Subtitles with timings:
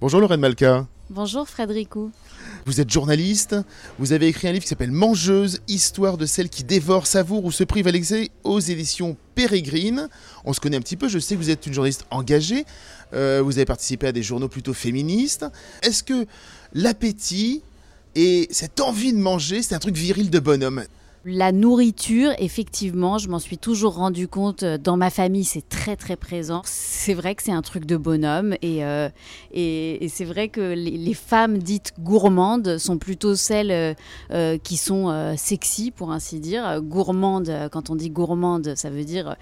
[0.00, 0.86] Bonjour Lorraine Malka.
[1.10, 2.10] Bonjour Frédéricou.
[2.64, 3.54] Vous êtes journaliste,
[3.98, 7.52] vous avez écrit un livre qui s'appelle Mangeuse, histoire de celle qui dévore, savoure ou
[7.52, 10.08] se prive à l'excès aux éditions Pérégrine.
[10.46, 12.64] On se connaît un petit peu, je sais que vous êtes une journaliste engagée,
[13.12, 15.44] euh, vous avez participé à des journaux plutôt féministes.
[15.82, 16.24] Est-ce que
[16.72, 17.60] l'appétit
[18.14, 20.82] et cette envie de manger, c'est un truc viril de bonhomme?
[21.26, 24.62] La nourriture, effectivement, je m'en suis toujours rendu compte.
[24.62, 26.62] euh, Dans ma famille, c'est très très présent.
[26.64, 28.54] C'est vrai que c'est un truc de bonhomme.
[28.62, 29.10] Et, euh,
[29.52, 33.96] c'est vrai que les, femmes dites gourmandes sont plutôt celles
[34.30, 36.80] euh, qui sont sexy, pour ainsi dire.
[36.80, 39.36] Gourmande, quand on dit gourmande, ça veut dire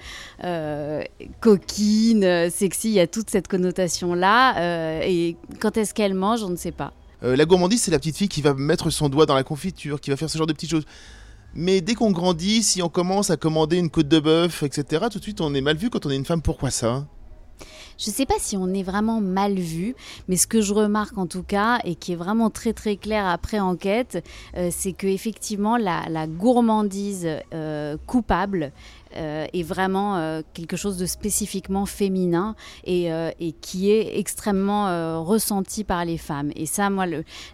[1.41, 2.88] coquine, sexy.
[2.88, 4.59] Il y a toute cette connotation-là.
[4.59, 6.93] Euh, et quand est-ce qu'elle mange, on ne sait pas.
[7.23, 10.10] La gourmandise, c'est la petite fille qui va mettre son doigt dans la confiture, qui
[10.10, 10.87] va faire ce genre de petites choses.
[11.55, 15.19] Mais dès qu'on grandit, si on commence à commander une côte de bœuf, etc., tout
[15.19, 16.43] de suite on est mal vu quand on est une femme.
[16.43, 17.07] Pourquoi ça?
[17.98, 19.97] Je ne sais pas si on est vraiment mal vu,
[20.29, 23.27] mais ce que je remarque en tout cas, et qui est vraiment très très clair
[23.27, 24.24] après enquête,
[24.57, 28.73] euh, c'est que effectivement la, gourmandise euh, coupable
[29.16, 32.54] euh, est vraiment quelque chose de spécifiquement féminin
[32.85, 33.10] et,
[33.60, 36.51] qui est extrêmement ressenti par les femmes.
[36.54, 37.07] Et ça, moi,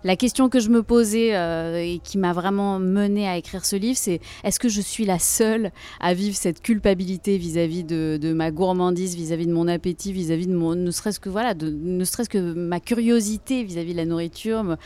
[0.03, 3.98] la question que je me posais et qui m'a vraiment menée à écrire ce livre,
[3.98, 9.15] c'est est-ce que je suis la seule à vivre cette culpabilité vis-à-vis de, ma gourmandise,
[9.15, 12.53] vis-à-vis de mon appétit, vis-à-vis de mon, ne serait-ce que voilà, de, ne serait-ce que
[12.53, 14.77] ma curiosité vis-à-vis de la nourriture.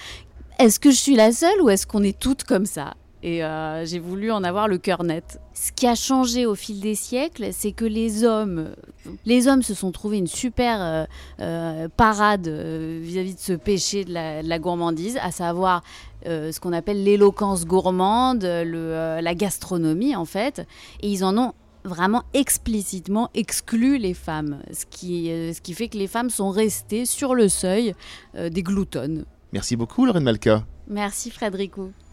[0.58, 2.94] Est-ce que je suis la seule ou est-ce qu'on est toutes comme ça?
[3.22, 5.40] Et euh, j'ai voulu en avoir le cœur net.
[5.52, 8.68] Ce qui a changé au fil des siècles, c'est que les hommes,
[9.24, 11.04] les hommes se sont trouvés une super euh,
[11.40, 15.82] euh, parade vis-à-vis de ce péché de la, gourmandise, à savoir
[16.24, 20.66] ce qu'on appelle l'éloquence gourmande, le, la gastronomie en fait,
[21.00, 21.54] et ils en ont
[21.88, 26.50] vraiment explicitement exclu les femmes, ce qui, euh, ce qui fait que les femmes sont
[26.50, 27.94] restées sur le seuil
[28.36, 29.24] euh, des gloutonnes.
[29.52, 30.64] Merci beaucoup Lorraine Malka.
[30.88, 31.92] Merci Frédéricou.